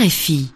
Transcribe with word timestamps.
RFI. 0.00 0.48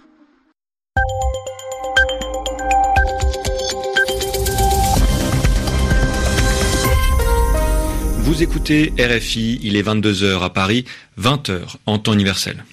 Vous 8.21 8.43
écoutez 8.43 8.95
RFI, 8.99 9.61
il 9.63 9.77
est 9.77 9.83
22h 9.83 10.41
à 10.41 10.49
Paris, 10.49 10.87
20h 11.21 11.77
en 11.85 11.99
temps 11.99 12.15
universel. 12.15 12.65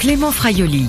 Clément 0.00 0.32
Fraioli. 0.32 0.88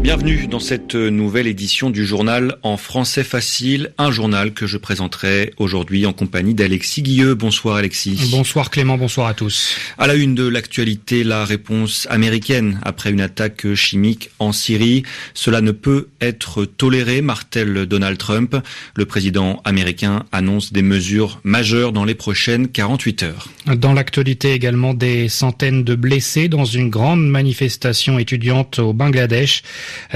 Bienvenue 0.00 0.46
dans 0.46 0.60
cette 0.60 0.94
nouvelle 0.94 1.46
édition 1.46 1.90
du 1.90 2.06
journal 2.06 2.56
en 2.62 2.76
français 2.76 3.24
facile, 3.24 3.92
un 3.98 4.10
journal 4.12 4.52
que 4.52 4.66
je 4.66 4.78
présenterai 4.78 5.52
aujourd'hui 5.56 6.06
en 6.06 6.12
compagnie 6.12 6.54
d'Alexis 6.54 7.02
Guilleux. 7.02 7.34
Bonsoir 7.34 7.76
Alexis. 7.76 8.28
Bonsoir 8.30 8.70
Clément, 8.70 8.96
bonsoir 8.96 9.26
à 9.26 9.34
tous. 9.34 9.76
À 9.98 10.06
la 10.06 10.14
une 10.14 10.34
de 10.34 10.46
l'actualité, 10.46 11.24
la 11.24 11.44
réponse 11.44 12.06
américaine 12.08 12.78
après 12.84 13.10
une 13.10 13.20
attaque 13.20 13.74
chimique 13.74 14.30
en 14.38 14.52
Syrie. 14.52 15.02
Cela 15.34 15.60
ne 15.60 15.72
peut 15.72 16.08
être 16.20 16.64
toléré, 16.64 17.20
martèle 17.20 17.86
Donald 17.86 18.16
Trump. 18.16 18.56
Le 18.94 19.04
président 19.06 19.60
américain 19.64 20.24
annonce 20.30 20.72
des 20.72 20.82
mesures 20.82 21.40
majeures 21.42 21.92
dans 21.92 22.04
les 22.04 22.14
prochaines 22.14 22.68
48 22.68 23.22
heures. 23.24 23.48
Dans 23.74 23.92
l'actualité 23.92 24.52
également, 24.52 24.94
des 24.94 25.28
centaines 25.28 25.82
de 25.82 25.96
blessés 25.96 26.48
dans 26.48 26.64
une 26.64 26.90
grande 26.90 27.26
manifestation 27.28 28.18
étudiante 28.18 28.78
au 28.78 28.92
Bangladesh. 28.92 29.62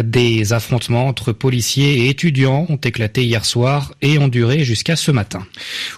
Des 0.02 0.52
affrontements 0.52 1.06
entre 1.06 1.32
policiers 1.32 2.04
et 2.04 2.08
étudiants 2.08 2.66
ont 2.68 2.76
éclaté 2.76 3.24
hier 3.24 3.44
soir 3.44 3.94
et 4.02 4.18
ont 4.18 4.28
duré 4.28 4.64
jusqu'à 4.64 4.96
ce 4.96 5.10
matin. 5.10 5.46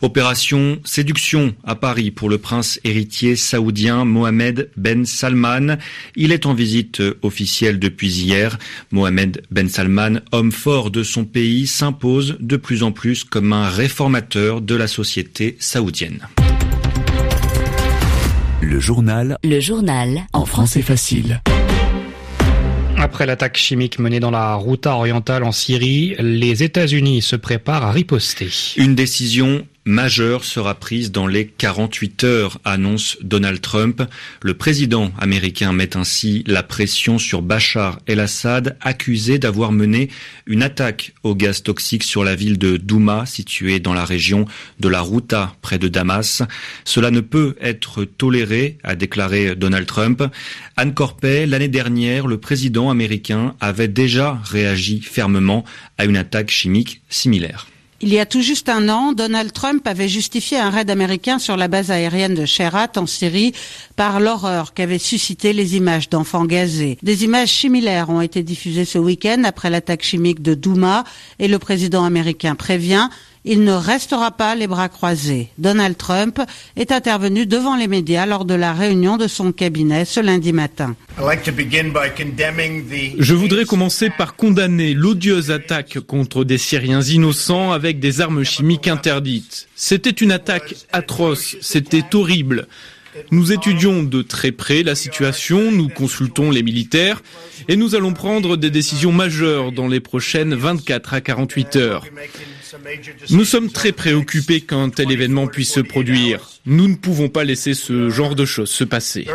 Opération 0.00 0.78
séduction 0.84 1.54
à 1.64 1.74
Paris 1.74 2.10
pour 2.10 2.28
le 2.28 2.38
prince 2.38 2.80
héritier 2.84 3.36
saoudien 3.36 4.04
Mohamed 4.04 4.70
Ben 4.76 5.04
Salman. 5.04 5.76
Il 6.16 6.32
est 6.32 6.46
en 6.46 6.54
visite 6.54 7.02
officielle 7.22 7.78
depuis 7.78 8.10
hier. 8.10 8.58
Mohamed 8.90 9.42
Ben 9.50 9.68
Salman, 9.68 10.20
homme 10.32 10.52
fort 10.52 10.90
de 10.90 11.02
son 11.02 11.24
pays, 11.24 11.66
s'impose 11.66 12.36
de 12.40 12.57
plus 12.57 12.82
en 12.82 12.92
plus 12.92 13.24
comme 13.24 13.52
un 13.52 13.68
réformateur 13.68 14.60
de 14.60 14.74
la 14.74 14.86
société 14.86 15.57
saoudienne. 15.59 16.26
Le 18.60 18.79
journal. 18.79 19.38
Le 19.42 19.60
journal. 19.60 20.23
En 20.32 20.46
français 20.46 20.82
facile. 20.82 21.42
Après 23.02 23.26
l'attaque 23.26 23.56
chimique 23.56 23.98
menée 23.98 24.20
dans 24.20 24.30
la 24.30 24.54
Routa 24.54 24.95
orientale 24.95 25.42
en 25.42 25.50
Syrie, 25.50 26.14
les 26.20 26.62
États-Unis 26.62 27.20
se 27.20 27.34
préparent 27.34 27.82
à 27.82 27.90
riposter. 27.90 28.48
Une 28.76 28.95
décision 28.95 29.66
majeure 29.85 30.45
sera 30.45 30.75
prise 30.75 31.11
dans 31.11 31.27
les 31.27 31.47
48 31.47 32.25
heures, 32.25 32.59
annonce 32.65 33.16
Donald 33.21 33.61
Trump. 33.61 34.02
Le 34.41 34.55
président 34.55 35.13
américain 35.19 35.73
met 35.73 35.97
ainsi 35.97 36.45
la 36.47 36.63
pression 36.63 37.19
sur 37.19 37.43
Bachar 37.43 37.99
el-Assad, 38.07 38.77
accusé 38.80 39.38
d'avoir 39.38 39.73
mené 39.73 40.09
une 40.47 40.63
attaque 40.63 41.15
au 41.25 41.35
gaz 41.35 41.63
toxique 41.63 42.05
sur 42.05 42.23
la 42.23 42.37
ville 42.37 42.59
de 42.59 42.77
Douma, 42.77 43.27
située 43.27 43.80
dans 43.80 43.95
la 43.95 44.05
région 44.05 44.47
de 44.79 44.88
la 44.88 45.01
Routa, 45.01 45.57
près 45.63 45.79
de 45.79 45.88
Damas. 45.88 46.43
Cela 46.85 47.10
ne 47.10 47.21
peut 47.21 47.57
être 47.60 48.05
toléré, 48.05 48.79
a 48.85 48.95
déclaré 48.95 49.57
Donald 49.57 49.87
Trump. 49.87 50.23
Anne 50.77 50.95
Corpet, 50.95 51.47
l'année 51.47 51.69
dernière, 51.69 52.27
le 52.27 52.38
président 52.38 52.91
américain 52.91 53.57
avait 53.60 53.88
déjà 53.88 54.41
réagi 54.45 55.01
fermement 55.01 55.65
à 55.99 56.05
une 56.05 56.16
attaque 56.16 56.51
chimique 56.51 57.03
similaire. 57.09 57.66
Il 58.04 58.12
y 58.12 58.18
a 58.18 58.26
tout 58.26 58.40
juste 58.40 58.68
un 58.68 58.88
an, 58.88 59.12
Donald 59.12 59.52
Trump 59.52 59.86
avait 59.86 60.08
justifié 60.08 60.58
un 60.58 60.70
raid 60.70 60.90
américain 60.90 61.38
sur 61.38 61.56
la 61.56 61.68
base 61.68 61.92
aérienne 61.92 62.34
de 62.34 62.46
Sherat 62.46 62.90
en 62.96 63.06
Syrie 63.06 63.52
par 63.95 64.19
l'horreur 64.19 64.75
qu'avaient 64.75 64.98
suscité 64.98 65.53
les 65.53 65.76
images 65.76 66.08
d'enfants 66.08 66.44
gazés. 66.44 66.98
Des 67.04 67.22
images 67.22 67.53
similaires 67.53 68.10
ont 68.10 68.20
été 68.20 68.42
diffusées 68.42 68.86
ce 68.86 68.98
week-end 68.98 69.44
après 69.44 69.70
l'attaque 69.70 70.03
chimique 70.03 70.42
de 70.42 70.54
Douma 70.54 71.04
et 71.38 71.47
le 71.47 71.60
président 71.60 72.03
américain 72.03 72.56
prévient 72.56 73.08
il 73.44 73.65
ne 73.65 73.72
restera 73.72 74.31
pas 74.31 74.54
les 74.54 74.66
bras 74.66 74.88
croisés. 74.88 75.48
Donald 75.58 75.97
Trump 75.97 76.41
est 76.76 76.92
intervenu 76.92 77.47
devant 77.47 77.76
les 77.76 77.88
médias 77.88 78.26
lors 78.26 78.44
de 78.44 78.54
la 78.54 78.72
réunion 78.72 79.16
de 79.16 79.26
son 79.26 79.53
cabinet 79.53 80.04
ce 80.04 80.20
lundi 80.20 80.53
matin. 80.53 80.94
Je 83.19 83.34
voudrais 83.34 83.64
commencer 83.64 84.10
par 84.10 84.36
condamner 84.36 84.94
l'odieuse 84.94 85.50
attaque 85.50 85.98
contre 86.00 86.44
des 86.44 86.58
Syriens 86.58 87.03
innocents 87.03 87.72
avec 87.72 87.98
des 87.98 88.20
armes 88.20 88.44
chimiques 88.44 88.88
interdites. 88.88 89.69
C'était 89.74 90.10
une 90.10 90.32
attaque 90.32 90.74
atroce, 90.92 91.56
c'était 91.60 92.14
horrible. 92.14 92.69
Nous 93.30 93.53
étudions 93.53 94.03
de 94.03 94.22
très 94.22 94.53
près 94.53 94.82
la 94.82 94.94
situation, 94.94 95.70
nous 95.70 95.88
consultons 95.88 96.50
les 96.50 96.62
militaires 96.62 97.22
et 97.69 97.76
nous 97.76 97.94
allons 97.94 98.14
prendre 98.14 98.56
des 98.56 98.70
décisions 98.70 99.12
majeures 99.12 99.70
dans 99.72 99.88
les 99.88 100.00
prochaines 100.00 100.54
24 100.54 101.14
à 101.14 101.20
48 101.20 101.76
heures. 101.76 102.04
Nous 103.31 103.44
sommes 103.44 103.71
très 103.71 103.93
préoccupés 103.93 104.60
qu'un 104.60 104.88
tel 104.88 105.10
événement 105.10 105.47
puisse 105.47 105.72
se 105.72 105.81
produire. 105.81 106.50
Nous 106.66 106.88
ne 106.88 106.94
pouvons 106.94 107.28
pas 107.28 107.44
laisser 107.44 107.75
ce 107.75 108.09
genre 108.09 108.34
de 108.34 108.44
choses 108.44 108.71
se 108.71 108.84
passer. 108.84 109.27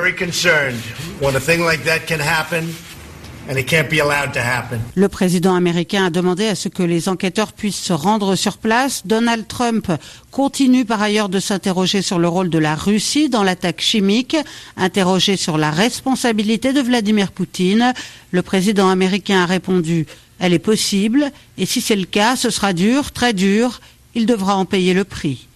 Le 4.96 5.08
président 5.08 5.56
américain 5.56 6.06
a 6.06 6.10
demandé 6.10 6.48
à 6.48 6.56
ce 6.56 6.68
que 6.68 6.84
les 6.84 7.08
enquêteurs 7.08 7.54
puissent 7.54 7.82
se 7.82 7.94
rendre 7.94 8.36
sur 8.36 8.58
place. 8.58 9.08
Donald 9.08 9.48
Trump 9.48 9.92
continue 10.32 10.84
par 10.84 11.02
ailleurs 11.02 11.30
de 11.30 11.40
s'interroger 11.40 12.02
sur 12.02 12.20
le 12.20 12.28
rôle 12.28 12.50
de 12.50 12.60
la 12.60 12.76
Russie 12.76 13.30
dans 13.30 13.44
l'attaque 13.44 13.82
chimique, 13.82 14.36
interrogé 14.76 15.38
sur 15.38 15.58
la 15.58 15.72
responsabilité 15.72 16.74
de 16.74 16.82
Vladimir 16.82 17.32
Poutine. 17.32 17.94
Le 18.32 18.42
président 18.42 18.90
américain 18.90 19.44
a 19.44 19.46
répondu 19.46 20.08
elle 20.40 20.54
est 20.54 20.60
possible, 20.60 21.32
et 21.58 21.66
si 21.66 21.82
c'est 21.82 21.96
le 21.96 22.06
cas, 22.06 22.36
ce 22.36 22.50
sera 22.50 22.74
dur, 22.74 23.12
très 23.12 23.34
dur, 23.34 23.82
il 24.16 24.26
devra 24.26 24.56
en 24.56 24.66
payer 24.66 24.94
le 24.94 25.04
prix. 25.04 25.48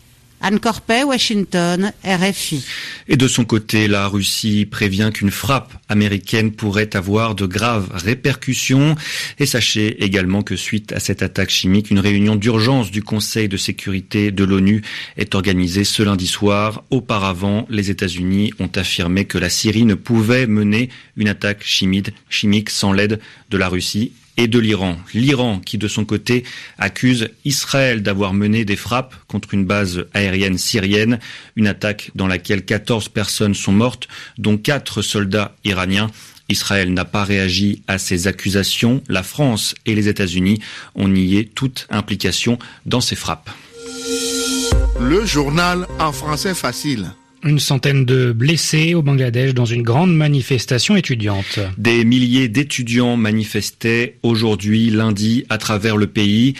Anne 0.43 0.59
Corpet, 0.59 1.03
Washington, 1.03 1.93
RFI. 2.03 2.65
Et 3.07 3.15
de 3.15 3.27
son 3.27 3.45
côté, 3.45 3.87
la 3.87 4.07
Russie 4.07 4.65
prévient 4.65 5.11
qu'une 5.13 5.29
frappe 5.29 5.73
américaine 5.87 6.51
pourrait 6.51 6.95
avoir 6.95 7.35
de 7.35 7.45
graves 7.45 7.89
répercussions. 7.93 8.95
Et 9.37 9.45
sachez 9.45 10.03
également 10.03 10.41
que 10.41 10.55
suite 10.55 10.93
à 10.93 10.99
cette 10.99 11.21
attaque 11.21 11.51
chimique, 11.51 11.91
une 11.91 11.99
réunion 11.99 12.35
d'urgence 12.35 12.89
du 12.89 13.03
Conseil 13.03 13.49
de 13.49 13.57
sécurité 13.57 14.31
de 14.31 14.43
l'ONU 14.43 14.81
est 15.15 15.35
organisée 15.35 15.83
ce 15.83 16.01
lundi 16.01 16.27
soir. 16.27 16.83
Auparavant, 16.89 17.67
les 17.69 17.91
États-Unis 17.91 18.51
ont 18.59 18.71
affirmé 18.75 19.25
que 19.25 19.37
la 19.37 19.49
Syrie 19.49 19.85
ne 19.85 19.95
pouvait 19.95 20.47
mener 20.47 20.89
une 21.17 21.27
attaque 21.27 21.63
chimique 21.63 22.69
sans 22.71 22.93
l'aide 22.93 23.19
de 23.51 23.57
la 23.57 23.69
Russie 23.69 24.13
et 24.37 24.47
de 24.47 24.59
l'Iran. 24.59 24.97
L'Iran 25.13 25.59
qui 25.59 25.77
de 25.77 25.87
son 25.87 26.05
côté 26.05 26.43
accuse 26.77 27.29
Israël 27.45 28.01
d'avoir 28.01 28.33
mené 28.33 28.65
des 28.65 28.75
frappes 28.75 29.15
contre 29.27 29.53
une 29.53 29.65
base 29.65 30.05
aérienne 30.13 30.57
syrienne, 30.57 31.19
une 31.55 31.67
attaque 31.67 32.11
dans 32.15 32.27
laquelle 32.27 32.63
14 32.65 33.09
personnes 33.09 33.55
sont 33.55 33.71
mortes, 33.71 34.07
dont 34.37 34.57
4 34.57 35.01
soldats 35.01 35.55
iraniens. 35.63 36.09
Israël 36.49 36.93
n'a 36.93 37.05
pas 37.05 37.23
réagi 37.23 37.81
à 37.87 37.97
ces 37.97 38.27
accusations. 38.27 39.01
La 39.07 39.23
France 39.23 39.73
et 39.85 39.95
les 39.95 40.07
États-Unis 40.07 40.59
ont 40.95 41.07
nié 41.07 41.45
toute 41.45 41.87
implication 41.89 42.59
dans 42.85 43.01
ces 43.01 43.15
frappes. 43.15 43.49
Le 44.99 45.25
journal 45.25 45.87
en 45.99 46.11
français 46.11 46.53
facile. 46.53 47.11
Une 47.43 47.59
centaine 47.59 48.05
de 48.05 48.31
blessés 48.33 48.93
au 48.93 49.01
Bangladesh 49.01 49.55
dans 49.55 49.65
une 49.65 49.81
grande 49.81 50.15
manifestation 50.15 50.95
étudiante. 50.95 51.59
Des 51.77 52.05
milliers 52.05 52.47
d'étudiants 52.47 53.17
manifestaient 53.17 54.17
aujourd'hui, 54.21 54.91
lundi, 54.91 55.45
à 55.49 55.57
travers 55.57 55.97
le 55.97 56.05
pays. 56.05 56.53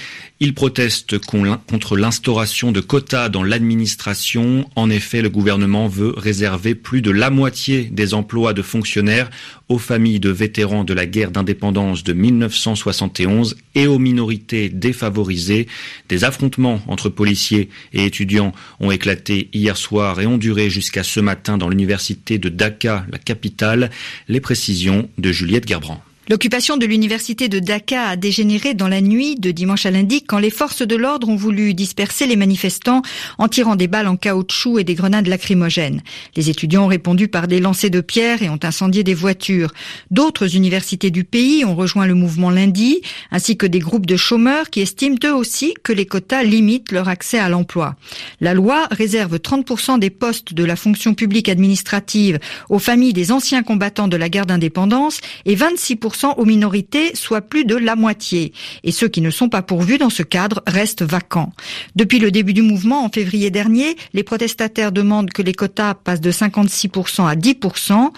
Ils 0.43 0.55
protestent 0.55 1.19
contre 1.19 1.95
l'instauration 1.97 2.71
de 2.71 2.79
quotas 2.79 3.29
dans 3.29 3.43
l'administration. 3.43 4.67
En 4.75 4.89
effet, 4.89 5.21
le 5.21 5.29
gouvernement 5.29 5.87
veut 5.87 6.15
réserver 6.17 6.73
plus 6.73 7.03
de 7.03 7.11
la 7.11 7.29
moitié 7.29 7.83
des 7.83 8.15
emplois 8.15 8.53
de 8.53 8.63
fonctionnaires 8.63 9.29
aux 9.69 9.77
familles 9.77 10.19
de 10.19 10.31
vétérans 10.31 10.83
de 10.83 10.95
la 10.95 11.05
guerre 11.05 11.29
d'indépendance 11.29 12.03
de 12.03 12.13
1971 12.13 13.55
et 13.75 13.85
aux 13.85 13.99
minorités 13.99 14.69
défavorisées. 14.69 15.67
Des 16.09 16.23
affrontements 16.23 16.81
entre 16.87 17.09
policiers 17.09 17.69
et 17.93 18.05
étudiants 18.05 18.51
ont 18.79 18.89
éclaté 18.89 19.47
hier 19.53 19.77
soir 19.77 20.19
et 20.19 20.25
ont 20.25 20.39
duré 20.39 20.70
jusqu'à 20.71 21.03
ce 21.03 21.19
matin 21.19 21.57
dans 21.57 21.69
l'université 21.69 22.39
de 22.39 22.49
Dhaka, 22.49 23.05
la 23.11 23.19
capitale. 23.19 23.91
Les 24.27 24.41
précisions 24.41 25.09
de 25.17 25.31
Juliette 25.31 25.67
Gerbrand. 25.67 26.01
L'occupation 26.31 26.77
de 26.77 26.85
l'université 26.85 27.49
de 27.49 27.59
Dhaka 27.59 28.07
a 28.07 28.15
dégénéré 28.15 28.73
dans 28.73 28.87
la 28.87 29.01
nuit 29.01 29.35
de 29.35 29.51
dimanche 29.51 29.85
à 29.85 29.91
lundi 29.91 30.23
quand 30.23 30.39
les 30.39 30.49
forces 30.49 30.81
de 30.81 30.95
l'ordre 30.95 31.27
ont 31.27 31.35
voulu 31.35 31.73
disperser 31.73 32.25
les 32.25 32.37
manifestants 32.37 33.01
en 33.37 33.49
tirant 33.49 33.75
des 33.75 33.89
balles 33.89 34.07
en 34.07 34.15
caoutchouc 34.15 34.79
et 34.79 34.85
des 34.85 34.95
grenades 34.95 35.27
lacrymogènes. 35.27 36.01
Les 36.37 36.49
étudiants 36.49 36.85
ont 36.85 36.87
répondu 36.87 37.27
par 37.27 37.49
des 37.49 37.59
lancers 37.59 37.89
de 37.89 37.99
pierres 37.99 38.43
et 38.43 38.47
ont 38.47 38.59
incendié 38.63 39.03
des 39.03 39.13
voitures. 39.13 39.73
D'autres 40.09 40.55
universités 40.55 41.11
du 41.11 41.25
pays 41.25 41.65
ont 41.65 41.75
rejoint 41.75 42.07
le 42.07 42.13
mouvement 42.13 42.49
lundi, 42.49 43.01
ainsi 43.31 43.57
que 43.57 43.65
des 43.65 43.79
groupes 43.79 44.05
de 44.05 44.15
chômeurs 44.15 44.69
qui 44.69 44.79
estiment 44.79 45.17
eux 45.25 45.35
aussi 45.35 45.73
que 45.83 45.91
les 45.91 46.05
quotas 46.05 46.43
limitent 46.43 46.93
leur 46.93 47.09
accès 47.09 47.39
à 47.39 47.49
l'emploi. 47.49 47.97
La 48.39 48.53
loi 48.53 48.87
réserve 48.89 49.35
30% 49.35 49.99
des 49.99 50.09
postes 50.09 50.53
de 50.53 50.63
la 50.63 50.77
fonction 50.77 51.13
publique 51.13 51.49
administrative 51.49 52.39
aux 52.69 52.79
familles 52.79 53.11
des 53.11 53.33
anciens 53.33 53.63
combattants 53.63 54.07
de 54.07 54.15
la 54.15 54.29
guerre 54.29 54.45
d'indépendance 54.45 55.19
et 55.43 55.57
26% 55.57 56.20
aux 56.29 56.45
minorités, 56.45 57.15
soit 57.15 57.41
plus 57.41 57.65
de 57.65 57.75
la 57.75 57.95
moitié. 57.95 58.53
Et 58.83 58.91
ceux 58.91 59.07
qui 59.07 59.21
ne 59.21 59.29
sont 59.29 59.49
pas 59.49 59.61
pourvus 59.61 59.97
dans 59.97 60.09
ce 60.09 60.23
cadre 60.23 60.61
restent 60.67 61.03
vacants. 61.03 61.51
Depuis 61.95 62.19
le 62.19 62.31
début 62.31 62.53
du 62.53 62.61
mouvement, 62.61 63.03
en 63.03 63.09
février 63.09 63.49
dernier, 63.49 63.95
les 64.13 64.23
protestataires 64.23 64.91
demandent 64.91 65.31
que 65.31 65.41
les 65.41 65.53
quotas 65.53 65.95
passent 65.95 66.21
de 66.21 66.31
56% 66.31 67.27
à 67.27 67.35
10%. 67.35 68.11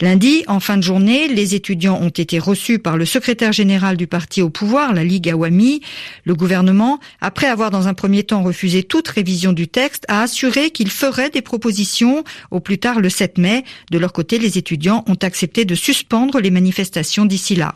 Lundi, 0.00 0.44
en 0.46 0.60
fin 0.60 0.76
de 0.76 0.82
journée, 0.82 1.28
les 1.28 1.54
étudiants 1.54 1.98
ont 2.00 2.08
été 2.08 2.38
reçus 2.38 2.78
par 2.78 2.96
le 2.96 3.04
secrétaire 3.04 3.52
général 3.52 3.96
du 3.96 4.06
parti 4.06 4.42
au 4.42 4.50
pouvoir, 4.50 4.94
la 4.94 5.04
Ligue 5.04 5.28
Awami. 5.28 5.80
Le 6.24 6.34
gouvernement, 6.34 6.98
après 7.20 7.46
avoir 7.46 7.70
dans 7.70 7.88
un 7.88 7.94
premier 7.94 8.22
temps 8.22 8.42
refusé 8.42 8.82
toute 8.82 9.08
révision 9.08 9.52
du 9.52 9.68
texte, 9.68 10.04
a 10.08 10.22
assuré 10.22 10.70
qu'il 10.70 10.90
ferait 10.90 11.30
des 11.30 11.42
propositions 11.42 12.24
au 12.50 12.60
plus 12.60 12.78
tard 12.78 13.00
le 13.00 13.08
7 13.08 13.38
mai. 13.38 13.64
De 13.90 13.98
leur 13.98 14.12
côté, 14.12 14.38
les 14.38 14.58
étudiants 14.58 15.04
ont 15.06 15.18
accepté 15.22 15.64
de 15.64 15.74
suspendre 15.74 16.40
les 16.40 16.50
manifestations 16.50 17.24
d'ici 17.24 17.47
là. 17.54 17.74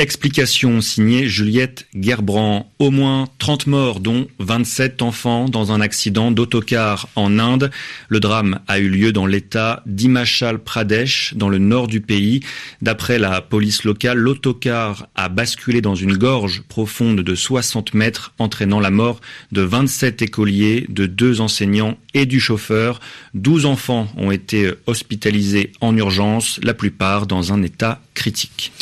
Explication 0.00 0.80
signée 0.80 1.26
Juliette 1.26 1.88
Gerbrand. 1.92 2.72
Au 2.78 2.92
moins 2.92 3.26
30 3.38 3.66
morts, 3.66 3.98
dont 3.98 4.28
27 4.38 5.02
enfants 5.02 5.48
dans 5.48 5.72
un 5.72 5.80
accident 5.80 6.30
d'autocar 6.30 7.08
en 7.16 7.40
Inde. 7.40 7.72
Le 8.08 8.20
drame 8.20 8.60
a 8.68 8.78
eu 8.78 8.88
lieu 8.88 9.12
dans 9.12 9.26
l'état 9.26 9.82
d'Himachal 9.86 10.60
Pradesh, 10.60 11.34
dans 11.34 11.48
le 11.48 11.58
nord 11.58 11.88
du 11.88 12.00
pays. 12.00 12.40
D'après 12.80 13.18
la 13.18 13.40
police 13.40 13.82
locale, 13.82 14.18
l'autocar 14.18 15.08
a 15.16 15.28
basculé 15.28 15.80
dans 15.80 15.96
une 15.96 16.16
gorge 16.16 16.62
profonde 16.68 17.22
de 17.22 17.34
60 17.34 17.94
mètres, 17.94 18.34
entraînant 18.38 18.78
la 18.78 18.90
mort 18.90 19.20
de 19.50 19.62
27 19.62 20.22
écoliers, 20.22 20.86
de 20.88 21.06
deux 21.06 21.40
enseignants 21.40 21.98
et 22.14 22.24
du 22.24 22.38
chauffeur. 22.38 23.00
12 23.34 23.66
enfants 23.66 24.06
ont 24.16 24.30
été 24.30 24.70
hospitalisés 24.86 25.72
en 25.80 25.96
urgence, 25.96 26.60
la 26.62 26.74
plupart 26.74 27.26
dans 27.26 27.52
un 27.52 27.64
état 27.64 28.00
critique. 28.14 28.72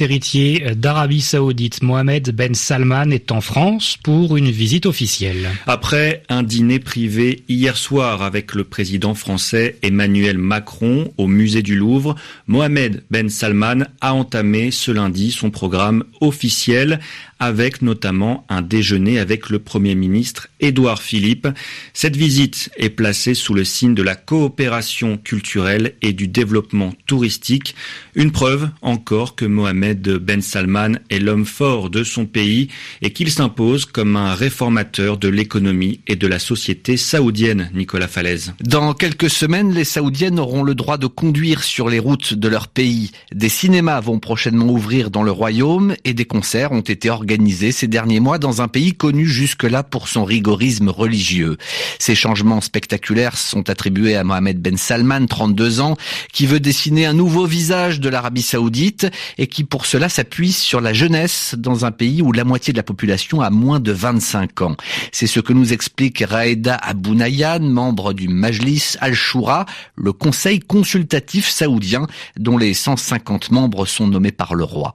Héritier 0.00 0.74
d'Arabie 0.76 1.20
Saoudite, 1.20 1.82
Mohamed 1.82 2.30
Ben 2.30 2.54
Salman, 2.54 3.10
est 3.10 3.32
en 3.32 3.40
France 3.40 3.96
pour 4.02 4.36
une 4.36 4.50
visite 4.50 4.86
officielle. 4.86 5.48
Après 5.66 6.22
un 6.28 6.42
dîner 6.42 6.78
privé 6.78 7.42
hier 7.48 7.76
soir 7.76 8.22
avec 8.22 8.54
le 8.54 8.64
président 8.64 9.14
français 9.14 9.76
Emmanuel 9.82 10.38
Macron 10.38 11.12
au 11.16 11.26
musée 11.26 11.62
du 11.62 11.76
Louvre, 11.76 12.14
Mohamed 12.46 13.02
Ben 13.10 13.28
Salman 13.28 13.86
a 14.00 14.14
entamé 14.14 14.70
ce 14.70 14.90
lundi 14.90 15.30
son 15.30 15.50
programme 15.50 16.04
officiel 16.20 17.00
avec 17.40 17.80
notamment 17.80 18.44
un 18.50 18.60
déjeuner 18.60 19.18
avec 19.18 19.48
le 19.48 19.58
Premier 19.58 19.94
ministre 19.94 20.48
Édouard 20.60 21.02
Philippe. 21.02 21.48
Cette 21.94 22.16
visite 22.16 22.70
est 22.76 22.90
placée 22.90 23.34
sous 23.34 23.54
le 23.54 23.64
signe 23.64 23.94
de 23.94 24.02
la 24.02 24.14
coopération 24.14 25.16
culturelle 25.16 25.94
et 26.02 26.12
du 26.12 26.28
développement 26.28 26.92
touristique, 27.06 27.74
une 28.14 28.30
preuve 28.30 28.68
encore 28.82 29.36
que 29.36 29.46
Mohamed 29.46 29.69
Ben 29.72 30.42
Salman 30.42 30.92
est 31.08 31.18
l'homme 31.18 31.46
fort 31.46 31.90
de 31.90 32.04
son 32.04 32.26
pays 32.26 32.68
et 33.02 33.12
qu'il 33.12 33.30
s'impose 33.30 33.86
comme 33.86 34.16
un 34.16 34.34
réformateur 34.34 35.16
de 35.16 35.28
l'économie 35.28 36.00
et 36.06 36.16
de 36.16 36.26
la 36.26 36.38
société 36.38 36.96
saoudienne, 36.96 37.70
Nicolas 37.74 38.08
Falaise. 38.08 38.54
Dans 38.60 38.94
quelques 38.94 39.30
semaines, 39.30 39.72
les 39.72 39.84
Saoudiennes 39.84 40.38
auront 40.38 40.62
le 40.62 40.74
droit 40.74 40.98
de 40.98 41.06
conduire 41.06 41.62
sur 41.62 41.88
les 41.88 41.98
routes 41.98 42.34
de 42.34 42.48
leur 42.48 42.68
pays. 42.68 43.10
Des 43.32 43.48
cinémas 43.48 44.00
vont 44.00 44.18
prochainement 44.18 44.68
ouvrir 44.68 45.10
dans 45.10 45.22
le 45.22 45.30
royaume 45.30 45.94
et 46.04 46.14
des 46.14 46.24
concerts 46.24 46.72
ont 46.72 46.80
été 46.80 47.10
organisés 47.10 47.30
organisé 47.30 47.70
ces 47.70 47.86
derniers 47.86 48.18
mois 48.18 48.38
dans 48.38 48.60
un 48.60 48.66
pays 48.68 48.92
connu 48.92 49.24
jusque-là 49.24 49.82
pour 49.82 50.08
son 50.08 50.24
rigorisme 50.24 50.88
religieux. 50.88 51.56
Ces 51.98 52.14
changements 52.14 52.60
spectaculaires 52.60 53.38
sont 53.38 53.70
attribués 53.70 54.16
à 54.16 54.24
Mohamed 54.24 54.60
Ben 54.60 54.76
Salman, 54.76 55.26
32 55.26 55.80
ans, 55.80 55.96
qui 56.32 56.46
veut 56.46 56.58
dessiner 56.58 57.06
un 57.06 57.12
nouveau 57.12 57.46
visage 57.46 58.00
de 58.00 58.08
l'Arabie 58.08 58.42
saoudite 58.42 59.06
et 59.38 59.46
qui 59.46 59.59
pour 59.64 59.86
cela 59.86 60.08
s'appuie 60.08 60.52
sur 60.52 60.80
la 60.80 60.92
jeunesse 60.92 61.54
dans 61.56 61.84
un 61.84 61.90
pays 61.90 62.22
où 62.22 62.32
la 62.32 62.44
moitié 62.44 62.72
de 62.72 62.78
la 62.78 62.82
population 62.82 63.40
a 63.40 63.50
moins 63.50 63.80
de 63.80 63.92
25 63.92 64.62
ans. 64.62 64.76
C'est 65.12 65.26
ce 65.26 65.40
que 65.40 65.52
nous 65.52 65.72
explique 65.72 66.24
Raeda 66.26 66.74
Abounayan, 66.76 67.60
membre 67.60 68.12
du 68.12 68.28
Majlis 68.28 68.94
Al-Shura, 69.00 69.66
le 69.96 70.12
conseil 70.12 70.60
consultatif 70.60 71.48
saoudien 71.48 72.06
dont 72.38 72.58
les 72.58 72.74
150 72.74 73.50
membres 73.50 73.86
sont 73.86 74.06
nommés 74.06 74.32
par 74.32 74.54
le 74.54 74.64
roi. 74.64 74.94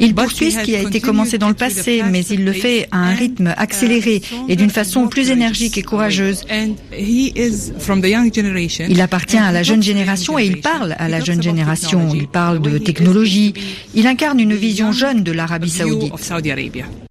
Il 0.00 0.14
poursuit 0.14 0.50
ce 0.50 0.60
qui 0.60 0.74
a 0.74 0.82
été 0.82 1.00
commencé 1.00 1.38
dans 1.38 1.48
le 1.48 1.54
passé, 1.54 2.02
mais 2.10 2.24
il 2.24 2.44
le 2.44 2.52
fait 2.52 2.88
à 2.90 2.98
un 2.98 3.14
rythme 3.14 3.54
accéléré 3.56 4.20
et 4.48 4.56
d'une 4.56 4.70
façon 4.70 5.06
plus 5.06 5.30
énergique 5.30 5.78
et 5.78 5.82
courageuse. 5.82 6.44
Il 8.88 9.00
appartient 9.00 9.36
à 9.36 9.52
la 9.52 9.62
jeune 9.62 9.82
génération 9.82 10.38
et 10.40 10.46
il 10.46 10.60
parle 10.60 10.94
à 10.98 11.08
la 11.08 11.20
jeune 11.20 11.42
génération. 11.42 12.12
Il 12.14 12.28
parle 12.28 12.60
de 12.60 12.78
technologie. 12.78 13.54
Il 13.94 14.06
incarne 14.06 14.40
une 14.40 14.54
vision 14.54 14.92
jeune 14.92 15.22
de 15.22 15.32
l'Arabie 15.32 15.70
saoudite. 15.70 16.12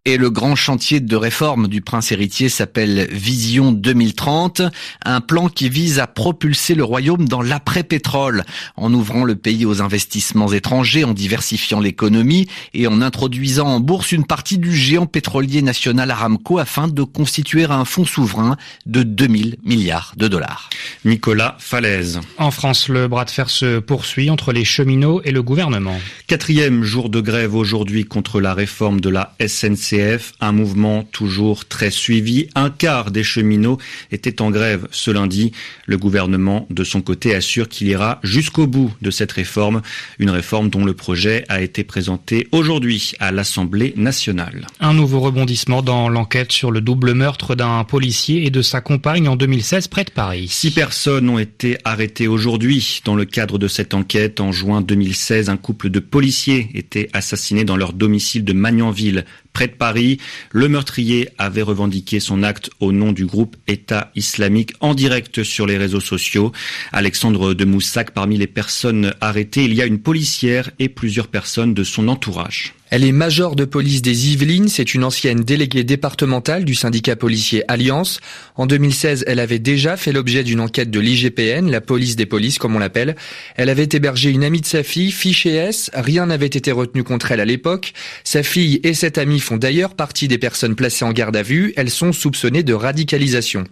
Et 0.05 0.17
le 0.17 0.29
grand 0.29 0.55
chantier 0.55 1.01
de 1.01 1.15
réforme 1.15 1.67
du 1.67 1.81
prince 1.81 2.11
héritier 2.11 2.49
s'appelle 2.49 3.07
Vision 3.11 3.71
2030, 3.71 4.61
un 5.05 5.21
plan 5.21 5.49
qui 5.49 5.69
vise 5.69 5.99
à 5.99 6.07
propulser 6.07 6.73
le 6.73 6.83
royaume 6.83 7.27
dans 7.27 7.41
l'après-pétrole, 7.41 8.43
en 8.75 8.93
ouvrant 8.93 9.23
le 9.23 9.35
pays 9.35 9.65
aux 9.65 9.81
investissements 9.81 10.51
étrangers, 10.51 11.03
en 11.03 11.13
diversifiant 11.13 11.79
l'économie 11.79 12.47
et 12.73 12.87
en 12.87 13.01
introduisant 13.01 13.67
en 13.67 13.79
bourse 13.79 14.11
une 14.11 14.25
partie 14.25 14.57
du 14.57 14.75
géant 14.75 15.05
pétrolier 15.05 15.61
national 15.61 16.09
Aramco 16.09 16.57
afin 16.57 16.87
de 16.87 17.03
constituer 17.03 17.65
un 17.65 17.85
fonds 17.85 18.05
souverain 18.05 18.57
de 18.85 19.03
2000 19.03 19.57
milliards 19.63 20.13
de 20.17 20.27
dollars. 20.27 20.69
Nicolas 21.05 21.55
Falaise. 21.59 22.19
En 22.37 22.51
France, 22.51 22.87
le 22.87 23.07
bras 23.19 23.25
de 23.25 23.31
fer 23.31 23.49
se 23.49 23.79
poursuit 23.79 24.29
entre 24.29 24.53
les 24.53 24.63
cheminots 24.63 25.21
et 25.25 25.31
le 25.31 25.43
gouvernement. 25.43 25.99
Quatrième 26.27 26.85
jour 26.85 27.09
de 27.09 27.19
grève 27.19 27.53
aujourd'hui 27.53 28.05
contre 28.05 28.39
la 28.39 28.53
réforme 28.53 29.01
de 29.01 29.09
la 29.09 29.35
SNCF 29.45 30.31
un 30.39 30.53
mouvement 30.53 31.03
toujours 31.03 31.65
très 31.65 31.91
suivi. 31.91 32.47
Un 32.55 32.69
quart 32.69 33.11
des 33.11 33.23
cheminots 33.25 33.77
étaient 34.13 34.41
en 34.41 34.51
grève 34.51 34.87
ce 34.91 35.11
lundi. 35.11 35.51
Le 35.85 35.97
gouvernement, 35.97 36.65
de 36.69 36.85
son 36.85 37.01
côté, 37.01 37.35
assure 37.35 37.67
qu'il 37.67 37.89
ira 37.89 38.21
jusqu'au 38.23 38.67
bout 38.67 38.93
de 39.01 39.11
cette 39.11 39.33
réforme, 39.33 39.81
une 40.17 40.29
réforme 40.29 40.69
dont 40.69 40.85
le 40.85 40.93
projet 40.93 41.43
a 41.49 41.61
été 41.61 41.83
présenté 41.83 42.47
aujourd'hui 42.53 43.11
à 43.19 43.33
l'Assemblée 43.33 43.93
nationale. 43.97 44.67
Un 44.79 44.93
nouveau 44.93 45.19
rebondissement 45.19 45.81
dans 45.81 46.07
l'enquête 46.07 46.53
sur 46.53 46.71
le 46.71 46.79
double 46.79 47.15
meurtre 47.15 47.55
d'un 47.55 47.83
policier 47.83 48.45
et 48.45 48.49
de 48.49 48.61
sa 48.61 48.79
compagne 48.79 49.27
en 49.27 49.35
2016 49.35 49.89
près 49.89 50.05
de 50.05 50.11
Paris. 50.11 50.47
Six 50.47 50.71
personnes 50.71 51.27
ont 51.27 51.39
été 51.39 51.77
arrêtées 51.83 52.29
aujourd'hui 52.29 53.01
dans 53.09 53.15
le 53.15 53.25
cadre 53.25 53.57
de 53.57 53.67
cette 53.67 53.95
enquête. 53.95 54.39
En 54.39 54.51
juin 54.51 54.81
2016, 54.81 55.49
un 55.49 55.57
couple 55.57 55.89
de 55.89 55.99
policiers 55.99 56.69
était 56.75 57.09
assassiné 57.11 57.63
dans 57.63 57.75
leur 57.75 57.91
domicile 57.91 58.43
de 58.43 58.53
Magnanville 58.53 59.25
près 59.53 59.67
de 59.67 59.73
Paris. 59.73 60.19
Le 60.51 60.69
meurtrier 60.69 61.29
avait 61.37 61.61
revendiqué 61.61 62.19
son 62.19 62.43
acte 62.43 62.69
au 62.79 62.91
nom 62.91 63.11
du 63.11 63.25
groupe 63.25 63.55
État 63.67 64.11
islamique 64.15 64.73
en 64.79 64.93
direct 64.93 65.43
sur 65.43 65.65
les 65.65 65.77
réseaux 65.77 65.99
sociaux. 65.99 66.51
Alexandre 66.91 67.53
de 67.53 67.65
Moussac, 67.65 68.11
parmi 68.11 68.37
les 68.37 68.47
personnes 68.47 69.13
arrêtées, 69.21 69.65
il 69.65 69.73
y 69.73 69.81
a 69.81 69.85
une 69.85 69.99
policière 69.99 70.71
et 70.79 70.89
plusieurs 70.89 71.27
personnes 71.27 71.73
de 71.73 71.83
son 71.83 72.07
entourage. 72.07 72.73
Elle 72.91 73.03
est 73.03 73.11
major 73.11 73.55
de 73.55 73.65
police 73.65 74.01
des 74.01 74.31
Yvelines, 74.31 74.67
c'est 74.67 74.95
une 74.95 75.03
ancienne 75.03 75.41
déléguée 75.41 75.83
départementale 75.83 76.65
du 76.65 76.73
syndicat 76.73 77.15
policier 77.15 77.63
Alliance. 77.67 78.19
En 78.55 78.65
2016, 78.65 79.25
elle 79.27 79.39
avait 79.39 79.59
déjà 79.59 79.95
fait 79.95 80.11
l'objet 80.11 80.43
d'une 80.43 80.59
enquête 80.59 80.89
de 80.89 80.99
l'IGPN, 80.99 81.69
la 81.69 81.81
police 81.81 82.15
des 82.15 82.25
polices 82.25 82.57
comme 82.57 82.75
on 82.75 82.79
l'appelle. 82.79 83.15
Elle 83.57 83.69
avait 83.69 83.89
hébergé 83.93 84.31
une 84.31 84.43
amie 84.43 84.61
de 84.61 84.65
sa 84.65 84.81
fille, 84.81 85.11
fichée 85.11 85.53
S, 85.53 85.91
rien 85.93 86.25
n'avait 86.25 86.47
été 86.47 86.71
retenu 86.71 87.03
contre 87.03 87.31
elle 87.31 87.41
à 87.41 87.45
l'époque. 87.45 87.93
Sa 88.23 88.41
fille 88.41 88.79
et 88.83 88.95
cette 88.95 89.19
amie 89.19 89.38
familles 89.39 89.49
font 89.49 89.57
d'ailleurs 89.57 89.95
partie 89.95 90.27
des 90.27 90.37
personnes 90.37 90.75
placées 90.75 91.05
en 91.05 91.11
garde 91.11 91.35
à 91.35 91.41
vue. 91.41 91.73
Elles 91.75 91.89
sont 91.89 92.13
soupçonnées 92.13 92.63
de 92.63 92.73
radicalisation. 92.73 93.63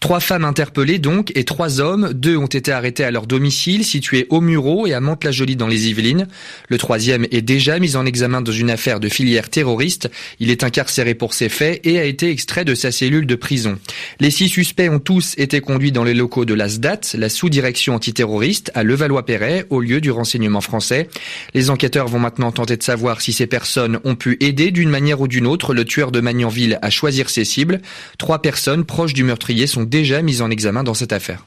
Trois 0.00 0.20
femmes 0.20 0.44
interpellées 0.44 0.98
donc 0.98 1.32
et 1.34 1.44
trois 1.44 1.80
hommes. 1.80 2.12
Deux 2.14 2.36
ont 2.36 2.46
été 2.46 2.72
arrêtés 2.72 3.04
à 3.04 3.10
leur 3.10 3.26
domicile 3.26 3.84
situé 3.84 4.26
au 4.30 4.40
Muro 4.40 4.86
et 4.86 4.94
à 4.94 5.00
Mantes-la-Jolie 5.00 5.56
dans 5.56 5.68
les 5.68 5.88
Yvelines. 5.88 6.28
Le 6.68 6.78
troisième 6.78 7.26
est 7.30 7.42
déjà 7.42 7.78
mis 7.78 7.96
en 7.96 8.06
examen 8.06 8.40
dans 8.40 8.52
une 8.52 8.70
affaire 8.70 9.00
de 9.00 9.08
filière 9.08 9.50
terroriste. 9.50 10.08
Il 10.40 10.50
est 10.50 10.64
incarcéré 10.64 11.14
pour 11.14 11.34
ces 11.34 11.48
faits 11.48 11.80
et 11.84 11.98
a 11.98 12.04
été 12.04 12.30
extrait 12.30 12.64
de 12.64 12.74
sa 12.74 12.90
cellule 12.90 13.26
de 13.26 13.34
prison. 13.34 13.78
Les 14.20 14.30
six 14.30 14.48
suspects 14.48 14.88
ont 14.88 15.00
tous 15.00 15.34
été 15.36 15.60
conduits 15.60 15.92
dans 15.92 16.04
les 16.04 16.14
locaux 16.14 16.44
de 16.44 16.54
la 16.54 16.68
SDAT, 16.68 17.00
la 17.14 17.28
sous-direction 17.28 17.94
antiterroriste, 17.94 18.70
à 18.74 18.82
Levallois-Perret, 18.82 19.66
au 19.70 19.80
lieu 19.80 20.00
du 20.00 20.10
renseignement 20.10 20.60
français. 20.60 21.08
Les 21.54 21.70
enquêteurs 21.70 22.08
vont 22.08 22.18
maintenant 22.18 22.52
tenter 22.52 22.76
de 22.76 22.82
savoir 22.82 23.20
si 23.20 23.32
ces 23.32 23.46
personnes 23.46 23.98
ont 24.04 24.14
pu 24.14 24.36
aider 24.40 24.70
d'une 24.70 24.90
manière 25.16 25.20
ou 25.20 25.28
d'une 25.28 25.46
autre 25.46 25.74
le 25.74 25.84
tueur 25.84 26.12
de 26.12 26.20
Magnanville 26.20 26.78
à 26.82 26.90
choisir 26.90 27.30
ses 27.30 27.44
cibles. 27.44 27.80
Trois 28.18 28.40
personnes 28.40 28.84
proches 28.84 29.14
du 29.14 29.24
meurtrier 29.24 29.66
sont 29.66 29.84
déjà 29.84 30.22
mises 30.22 30.42
en 30.42 30.50
examen 30.50 30.84
dans 30.84 30.94
cette 30.94 31.12
affaire. 31.12 31.44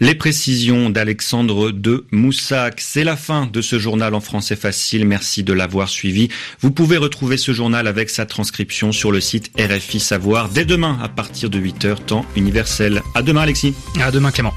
Les 0.00 0.14
précisions 0.14 0.90
d'Alexandre 0.90 1.70
de 1.70 2.06
Moussac. 2.10 2.80
C'est 2.80 3.04
la 3.04 3.16
fin 3.16 3.46
de 3.46 3.60
ce 3.60 3.78
journal 3.78 4.14
en 4.14 4.20
français 4.20 4.56
facile. 4.56 5.06
Merci 5.06 5.42
de 5.42 5.52
l'avoir 5.52 5.88
suivi. 5.88 6.28
Vous 6.60 6.70
pouvez 6.70 6.96
retrouver 6.96 7.36
ce 7.36 7.52
journal 7.52 7.86
avec 7.86 8.10
sa 8.10 8.26
transcription 8.26 8.92
sur 8.92 9.12
le 9.12 9.20
site 9.20 9.50
RFI 9.58 10.00
Savoir 10.00 10.48
dès 10.48 10.64
demain 10.64 10.98
à 11.02 11.08
partir 11.08 11.50
de 11.50 11.58
8h 11.58 12.04
temps 12.06 12.24
universel. 12.36 13.02
À 13.14 13.22
demain 13.22 13.42
Alexis. 13.42 13.74
À 14.00 14.10
demain 14.10 14.30
Clément. 14.30 14.54